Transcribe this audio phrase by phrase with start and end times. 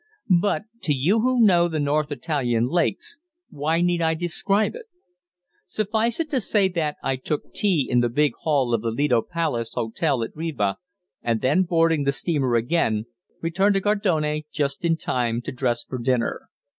[0.41, 3.19] But, to you who know the north Italian lakes,
[3.51, 4.87] why need I describe it?
[5.67, 9.21] Suffice it to say that I took tea in the big hall of the Lido
[9.21, 10.77] Palace Hotel at Riva,
[11.21, 13.05] and then, boarding the steamer again,
[13.43, 16.49] returned to Gardone just in time to dress for dinner.